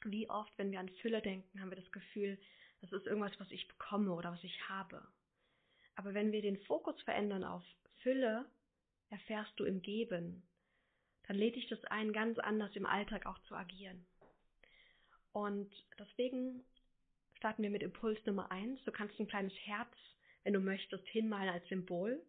wie 0.04 0.28
oft, 0.28 0.52
wenn 0.56 0.72
wir 0.72 0.80
an 0.80 0.88
Fülle 1.00 1.22
denken, 1.22 1.60
haben 1.60 1.70
wir 1.70 1.80
das 1.80 1.92
Gefühl, 1.92 2.38
das 2.80 2.92
ist 2.92 3.06
irgendwas, 3.06 3.38
was 3.38 3.50
ich 3.50 3.68
bekomme 3.68 4.12
oder 4.12 4.32
was 4.32 4.42
ich 4.44 4.68
habe. 4.68 5.06
Aber 5.96 6.14
wenn 6.14 6.32
wir 6.32 6.42
den 6.42 6.58
Fokus 6.64 7.00
verändern 7.02 7.44
auf 7.44 7.62
Fülle, 8.02 8.46
erfährst 9.10 9.52
du 9.56 9.64
im 9.64 9.82
Geben, 9.82 10.42
dann 11.24 11.36
lädt 11.36 11.56
dich 11.56 11.68
das 11.68 11.84
ein, 11.84 12.12
ganz 12.12 12.38
anders 12.38 12.74
im 12.74 12.86
Alltag 12.86 13.26
auch 13.26 13.38
zu 13.40 13.54
agieren. 13.54 14.06
Und 15.32 15.70
deswegen 15.98 16.64
starten 17.36 17.62
wir 17.62 17.70
mit 17.70 17.82
Impuls 17.82 18.18
Nummer 18.26 18.50
eins. 18.50 18.82
Du 18.84 18.92
kannst 18.92 19.18
ein 19.20 19.28
kleines 19.28 19.54
Herz, 19.64 19.92
wenn 20.42 20.54
du 20.54 20.60
möchtest, 20.60 21.06
hinmalen 21.08 21.50
als 21.50 21.66
Symbol. 21.68 22.20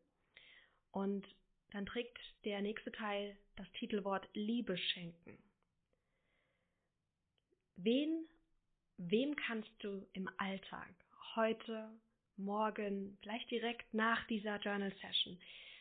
Und 0.91 1.25
dann 1.72 1.86
trägt 1.86 2.20
der 2.43 2.62
nächste 2.62 2.91
Teil 2.91 3.38
das 3.55 3.72
Titelwort 3.74 4.27
Liebe 4.34 4.77
schenken. 4.77 5.41
Wen 7.77 8.27
Wem 9.10 9.36
kannst 9.36 9.72
du 9.79 10.08
im 10.13 10.29
Alltag 10.38 10.93
heute, 11.36 11.89
morgen, 12.38 13.17
vielleicht 13.22 13.50
direkt 13.50 13.91
nach 13.96 14.27
dieser 14.27 14.58
Journal 14.60 14.93
Session, 15.01 15.39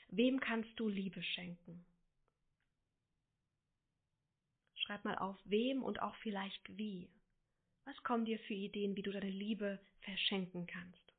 wem 0.08 0.40
kannst 0.40 0.70
du 0.80 0.88
Liebe 0.88 1.22
schenken? 1.22 1.84
Schreib 4.74 5.04
mal 5.04 5.18
auf, 5.18 5.36
wem 5.44 5.82
und 5.82 6.00
auch 6.00 6.16
vielleicht 6.22 6.78
wie. 6.78 7.10
Was 7.84 8.02
kommen 8.04 8.24
dir 8.24 8.38
für 8.38 8.54
Ideen, 8.54 8.96
wie 8.96 9.02
du 9.02 9.12
deine 9.12 9.28
Liebe 9.28 9.78
verschenken 10.00 10.66
kannst? 10.66 11.12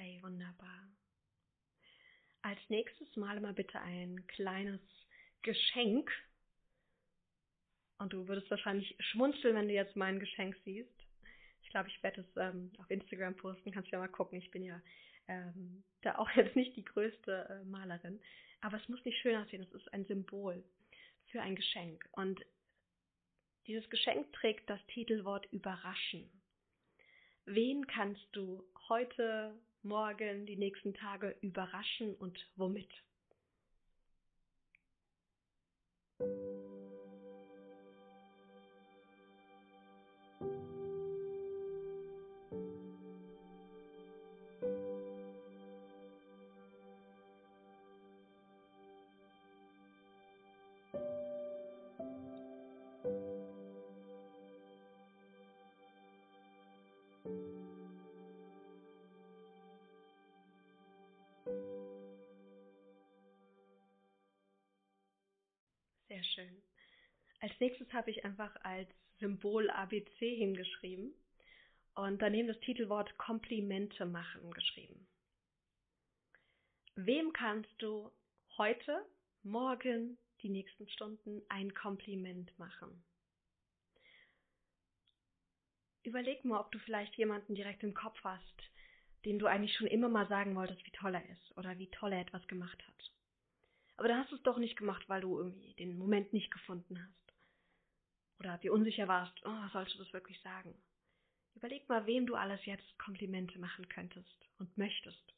Okay, 0.00 0.18
wunderbar. 0.22 0.88
Als 2.40 2.58
nächstes 2.70 3.14
male 3.16 3.38
mal 3.38 3.52
bitte 3.52 3.78
ein 3.80 4.26
kleines 4.28 4.80
Geschenk. 5.42 6.10
Und 7.98 8.14
du 8.14 8.26
würdest 8.26 8.50
wahrscheinlich 8.50 8.96
schmunzeln, 8.98 9.54
wenn 9.54 9.68
du 9.68 9.74
jetzt 9.74 9.96
mein 9.96 10.18
Geschenk 10.18 10.56
siehst. 10.64 11.06
Ich 11.62 11.68
glaube, 11.68 11.90
ich 11.90 12.02
werde 12.02 12.22
es 12.22 12.36
ähm, 12.38 12.72
auf 12.78 12.90
Instagram 12.90 13.36
posten. 13.36 13.72
Kannst 13.72 13.88
du 13.88 13.96
ja 13.96 13.98
mal 13.98 14.08
gucken. 14.08 14.38
Ich 14.38 14.50
bin 14.50 14.64
ja 14.64 14.80
ähm, 15.28 15.84
da 16.00 16.16
auch 16.16 16.30
jetzt 16.34 16.56
nicht 16.56 16.74
die 16.76 16.84
größte 16.84 17.60
äh, 17.60 17.64
Malerin. 17.66 18.22
Aber 18.62 18.78
es 18.78 18.88
muss 18.88 19.04
nicht 19.04 19.20
schön 19.20 19.36
aussehen. 19.36 19.62
Es 19.62 19.72
ist 19.72 19.92
ein 19.92 20.06
Symbol 20.06 20.64
für 21.26 21.42
ein 21.42 21.56
Geschenk. 21.56 22.08
Und 22.12 22.40
dieses 23.66 23.90
Geschenk 23.90 24.32
trägt 24.32 24.70
das 24.70 24.80
Titelwort 24.86 25.44
überraschen. 25.52 26.30
Wen 27.44 27.86
kannst 27.86 28.26
du 28.32 28.64
heute, 28.88 29.60
morgen, 29.82 30.46
die 30.46 30.56
nächsten 30.56 30.94
Tage 30.94 31.36
überraschen 31.40 32.14
und 32.16 32.38
womit? 32.56 32.90
Sehr 66.20 66.44
schön. 66.44 66.62
Als 67.40 67.52
nächstes 67.60 67.90
habe 67.94 68.10
ich 68.10 68.26
einfach 68.26 68.54
als 68.62 68.90
Symbol 69.20 69.70
ABC 69.70 70.36
hingeschrieben 70.36 71.14
und 71.94 72.20
daneben 72.20 72.48
das 72.48 72.60
Titelwort 72.60 73.16
Komplimente 73.16 74.04
machen 74.04 74.50
geschrieben. 74.50 75.08
Wem 76.94 77.32
kannst 77.32 77.70
du 77.78 78.10
heute, 78.58 79.06
morgen, 79.42 80.18
die 80.42 80.50
nächsten 80.50 80.90
Stunden 80.90 81.40
ein 81.48 81.72
Kompliment 81.72 82.58
machen? 82.58 83.02
Überleg 86.02 86.44
mal, 86.44 86.60
ob 86.60 86.70
du 86.70 86.78
vielleicht 86.80 87.14
jemanden 87.16 87.54
direkt 87.54 87.82
im 87.82 87.94
Kopf 87.94 88.22
hast, 88.24 88.70
den 89.24 89.38
du 89.38 89.46
eigentlich 89.46 89.74
schon 89.74 89.86
immer 89.86 90.10
mal 90.10 90.28
sagen 90.28 90.54
wolltest, 90.54 90.84
wie 90.84 90.92
toll 90.92 91.14
er 91.14 91.26
ist 91.30 91.56
oder 91.56 91.78
wie 91.78 91.90
toll 91.90 92.12
er 92.12 92.20
etwas 92.20 92.46
gemacht 92.46 92.86
hat. 92.86 93.10
Aber 94.00 94.08
dann 94.08 94.20
hast 94.20 94.32
du 94.32 94.36
es 94.36 94.42
doch 94.44 94.56
nicht 94.56 94.78
gemacht, 94.78 95.06
weil 95.10 95.20
du 95.20 95.36
irgendwie 95.36 95.74
den 95.74 95.98
Moment 95.98 96.32
nicht 96.32 96.50
gefunden 96.50 96.98
hast. 96.98 97.34
Oder 98.38 98.56
dir 98.56 98.72
unsicher 98.72 99.08
warst, 99.08 99.38
oh, 99.44 99.68
sollst 99.74 99.92
du 99.94 99.98
das 99.98 100.10
wirklich 100.14 100.40
sagen? 100.40 100.74
Überleg 101.54 101.86
mal, 101.86 102.06
wem 102.06 102.26
du 102.26 102.34
alles 102.34 102.64
jetzt 102.64 102.98
Komplimente 102.98 103.58
machen 103.58 103.86
könntest 103.90 104.48
und 104.58 104.78
möchtest. 104.78 105.34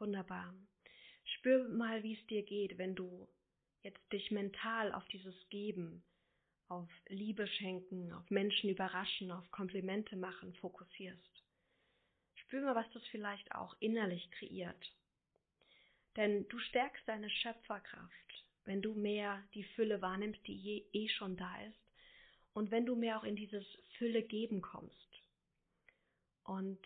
Wunderbar. 0.00 0.54
Spür 1.24 1.68
mal, 1.68 2.02
wie 2.02 2.14
es 2.14 2.26
dir 2.26 2.42
geht, 2.42 2.78
wenn 2.78 2.94
du 2.94 3.28
jetzt 3.82 4.00
dich 4.10 4.30
mental 4.30 4.92
auf 4.94 5.06
dieses 5.08 5.34
Geben, 5.50 6.02
auf 6.68 6.88
Liebe 7.08 7.46
schenken, 7.46 8.10
auf 8.12 8.30
Menschen 8.30 8.70
überraschen, 8.70 9.30
auf 9.30 9.50
Komplimente 9.50 10.16
machen 10.16 10.54
fokussierst. 10.54 11.44
Spür 12.34 12.62
mal, 12.62 12.74
was 12.74 12.90
das 12.92 13.06
vielleicht 13.08 13.54
auch 13.54 13.76
innerlich 13.80 14.30
kreiert. 14.30 14.90
Denn 16.16 16.48
du 16.48 16.58
stärkst 16.58 17.06
deine 17.06 17.28
Schöpferkraft, 17.28 18.46
wenn 18.64 18.80
du 18.80 18.94
mehr 18.94 19.46
die 19.52 19.64
Fülle 19.64 20.00
wahrnimmst, 20.00 20.46
die 20.46 20.56
je, 20.56 20.84
eh 20.94 21.08
schon 21.08 21.36
da 21.36 21.62
ist, 21.66 21.78
und 22.54 22.70
wenn 22.70 22.86
du 22.86 22.96
mehr 22.96 23.18
auch 23.18 23.24
in 23.24 23.36
dieses 23.36 23.66
Fülle 23.98 24.22
geben 24.22 24.62
kommst. 24.62 25.22
Und 26.44 26.80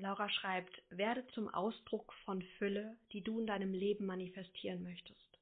Laura 0.00 0.28
schreibt, 0.28 0.82
werde 0.90 1.26
zum 1.28 1.48
Ausdruck 1.48 2.12
von 2.24 2.42
Fülle, 2.58 2.96
die 3.12 3.22
du 3.22 3.40
in 3.40 3.46
deinem 3.46 3.74
Leben 3.74 4.06
manifestieren 4.06 4.82
möchtest. 4.82 5.38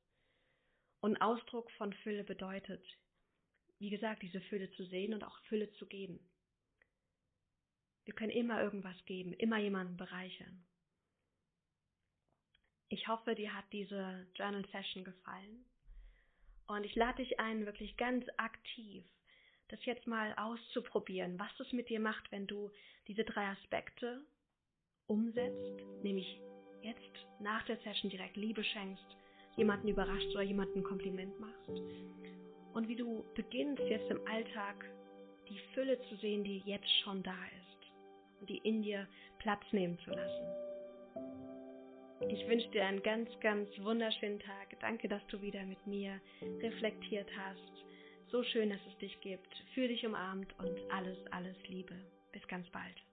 Und 1.00 1.20
Ausdruck 1.20 1.70
von 1.72 1.92
Fülle 1.92 2.24
bedeutet, 2.24 2.84
wie 3.78 3.90
gesagt, 3.90 4.22
diese 4.22 4.40
Fülle 4.40 4.70
zu 4.72 4.84
sehen 4.84 5.14
und 5.14 5.22
auch 5.22 5.38
Fülle 5.44 5.72
zu 5.74 5.86
geben. 5.86 6.18
Wir 8.04 8.14
können 8.14 8.32
immer 8.32 8.60
irgendwas 8.60 8.96
geben, 9.04 9.32
immer 9.34 9.58
jemanden 9.58 9.96
bereichern. 9.96 10.64
Ich 12.88 13.06
hoffe, 13.06 13.34
dir 13.34 13.54
hat 13.54 13.66
diese 13.72 14.26
Journal 14.34 14.66
Session 14.72 15.04
gefallen. 15.04 15.64
Und 16.66 16.84
ich 16.84 16.94
lade 16.96 17.22
dich 17.22 17.38
ein, 17.38 17.64
wirklich 17.66 17.96
ganz 17.96 18.26
aktiv 18.38 19.04
das 19.68 19.84
jetzt 19.84 20.06
mal 20.06 20.34
auszuprobieren, 20.36 21.38
was 21.38 21.54
das 21.58 21.70
mit 21.72 21.88
dir 21.88 22.00
macht, 22.00 22.30
wenn 22.32 22.46
du 22.46 22.70
diese 23.06 23.24
drei 23.24 23.46
Aspekte 23.48 24.24
umsetzt, 25.08 25.82
nämlich 26.02 26.40
jetzt 26.82 27.00
nach 27.40 27.64
der 27.66 27.76
Session 27.78 28.10
direkt 28.10 28.36
Liebe 28.36 28.62
schenkst, 28.62 29.16
jemanden 29.56 29.88
überrascht 29.88 30.30
oder 30.30 30.42
jemanden 30.42 30.78
ein 30.78 30.84
Kompliment 30.84 31.38
machst. 31.40 31.82
Und 32.74 32.88
wie 32.88 32.96
du 32.96 33.24
beginnst 33.34 33.82
jetzt 33.88 34.10
im 34.10 34.20
Alltag 34.28 34.84
die 35.48 35.58
Fülle 35.74 36.00
zu 36.08 36.16
sehen, 36.16 36.44
die 36.44 36.58
jetzt 36.64 36.90
schon 37.02 37.22
da 37.22 37.32
ist 37.32 38.40
und 38.40 38.48
die 38.50 38.58
in 38.58 38.82
dir 38.82 39.08
Platz 39.38 39.62
nehmen 39.72 39.98
zu 40.04 40.10
lassen. 40.10 40.68
Ich 42.28 42.46
wünsche 42.48 42.68
dir 42.70 42.84
einen 42.84 43.02
ganz, 43.02 43.28
ganz 43.40 43.68
wunderschönen 43.80 44.40
Tag. 44.40 44.78
Danke, 44.80 45.08
dass 45.08 45.24
du 45.28 45.40
wieder 45.40 45.64
mit 45.64 45.86
mir 45.86 46.20
reflektiert 46.60 47.28
hast. 47.36 47.84
So 48.30 48.42
schön, 48.42 48.70
dass 48.70 48.80
es 48.90 48.98
dich 48.98 49.18
gibt. 49.20 49.54
Fühl 49.74 49.88
dich 49.88 50.04
umarmt 50.04 50.52
und 50.58 50.78
alles, 50.90 51.16
alles 51.30 51.56
Liebe. 51.68 51.94
Bis 52.32 52.46
ganz 52.48 52.68
bald. 52.70 53.07